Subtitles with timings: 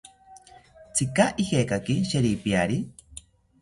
[0.93, 2.85] ¿Tzika ijekaki sheripiari?